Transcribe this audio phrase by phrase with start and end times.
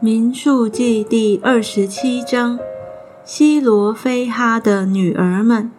[0.00, 2.56] 民数记第二十七章：
[3.24, 5.72] 希罗非哈的女儿们，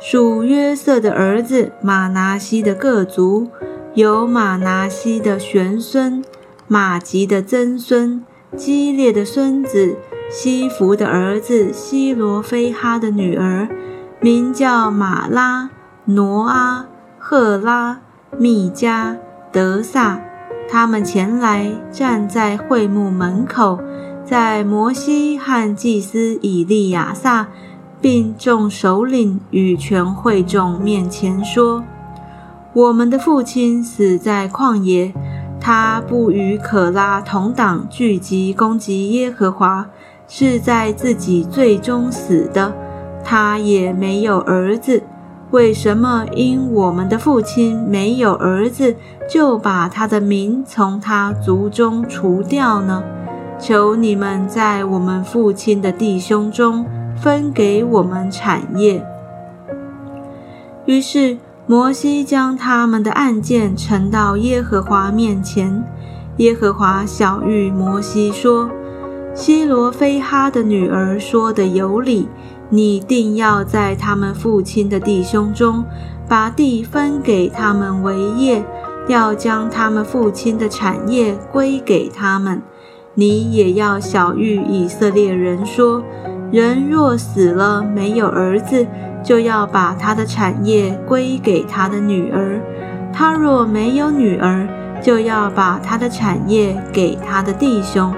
[0.00, 3.48] 属约瑟的儿子马拿西的各族，
[3.92, 6.24] 有马拿西的玄孙、
[6.66, 8.24] 马吉的曾孙、
[8.56, 9.98] 基列的孙子、
[10.30, 13.68] 西弗的儿子希罗非哈的女儿，
[14.20, 15.68] 名叫马拉、
[16.06, 16.86] 挪阿、
[17.18, 18.00] 赫拉、
[18.38, 19.18] 密加、
[19.52, 20.31] 德萨。
[20.72, 23.78] 他们前来，站在会幕门口，
[24.24, 27.48] 在摩西和祭司以利亚撒，
[28.00, 31.84] 并众首领与全会众面前说
[32.72, 35.12] ：“我们的父亲死在旷野，
[35.60, 39.86] 他不与可拉同党聚集攻击耶和华，
[40.26, 42.74] 是在自己最终死的。
[43.22, 45.02] 他也没有儿子。”
[45.52, 48.96] 为什么因我们的父亲没有儿子，
[49.28, 53.04] 就把他的名从他族中除掉呢？
[53.60, 59.06] 求你们在我们父亲的弟兄中分给我们产业。
[60.86, 65.84] 于是摩西将他们的案件呈到耶和华面前。
[66.38, 68.70] 耶和华晓谕摩西说
[69.34, 72.28] ：“希罗非哈的女儿说的有理。”
[72.74, 75.84] 你定要在他们父亲的弟兄中，
[76.26, 78.64] 把地分给他们为业，
[79.08, 82.62] 要将他们父亲的产业归给他们。
[83.12, 86.02] 你也要晓谕以色列人说：
[86.50, 88.86] 人若死了没有儿子，
[89.22, 92.58] 就要把他的产业归给他的女儿；
[93.12, 94.66] 他若没有女儿，
[95.02, 98.14] 就要把他的产业给他的弟兄；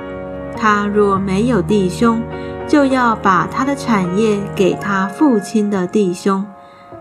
[0.57, 2.23] 他若没有弟兄，
[2.67, 6.45] 就要把他的产业给他父亲的弟兄，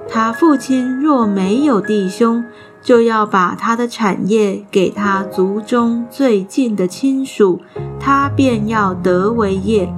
[0.07, 2.43] 他父亲若没有弟兄，
[2.81, 7.61] 就要把他的产业给他族中最近的亲属，
[7.99, 9.93] 他便要得为业。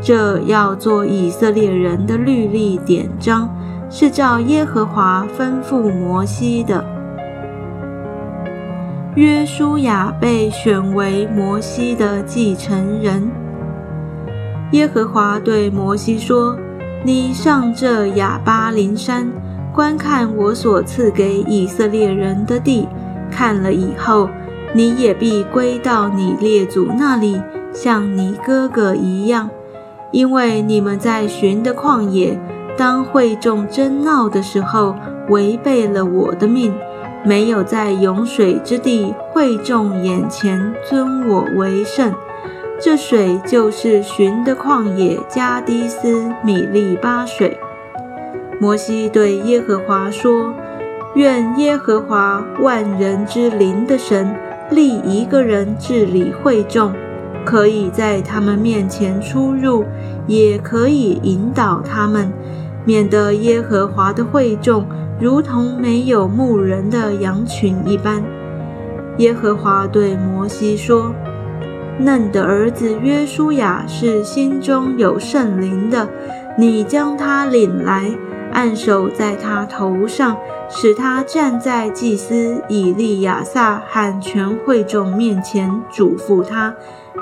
[0.00, 3.48] 这要做以色列人的律例典章，
[3.90, 6.97] 是照耶和华吩咐摩西的。
[9.18, 13.28] 约书亚被选为摩西的继承人。
[14.70, 16.56] 耶和华对摩西说
[17.02, 19.28] ：“你上这亚巴林山，
[19.74, 22.86] 观看我所赐给以色列人的地。
[23.28, 24.30] 看了以后，
[24.72, 27.42] 你也必归到你列祖那里，
[27.72, 29.50] 像你哥哥一样。
[30.12, 32.38] 因为你们在寻的旷野，
[32.76, 34.94] 当会众争闹的时候，
[35.28, 36.72] 违背了我的命，
[37.24, 42.12] 没有在涌水之地会众眼前尊我为圣。”
[42.80, 47.58] 这水就是寻的旷野加迪斯米利巴水。
[48.60, 50.54] 摩西对耶和华说
[51.14, 54.32] ：“愿耶和华万人之灵的神
[54.70, 56.92] 立一个人治理会众，
[57.44, 59.84] 可以在他们面前出入，
[60.28, 62.32] 也可以引导他们，
[62.84, 64.86] 免得耶和华的会众
[65.20, 68.22] 如同没有牧人的羊群一般。”
[69.18, 71.14] 耶和华对摩西说。
[72.00, 76.08] 嫩的儿子约书亚是心中有圣灵的，
[76.56, 78.12] 你将他领来，
[78.52, 80.36] 按手在他头上，
[80.70, 86.72] 使他站在祭司以利亚撒和全会众面前，嘱咐他，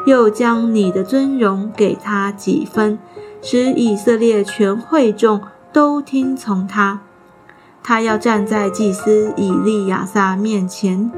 [0.05, 2.99] 又将你的尊荣给他几分，
[3.41, 5.41] 使以色列全会众
[5.73, 7.01] 都听从他。
[7.87, 11.13] 他要站在祭司以利亚撒面前。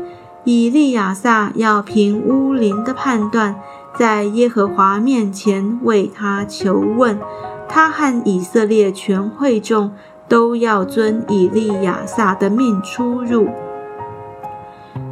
[0.45, 3.57] 以利亚撒要凭乌灵的判断，
[3.99, 7.19] 在耶和华面前为他求问，
[7.67, 9.93] 他和以色列全会众
[10.29, 13.49] 都要遵以利亚撒的命出入。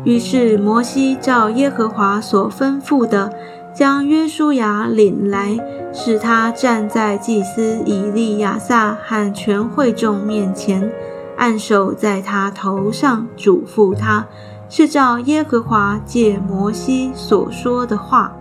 [0.05, 3.33] 于是摩西照耶和华所吩咐的，
[3.75, 5.59] 将约书亚领来，
[5.93, 10.93] 使他站在祭司以利亚撒和全会众面前，
[11.37, 14.27] 按手在他头上，嘱咐他。
[14.69, 18.36] 是照耶和华借摩西所说的话。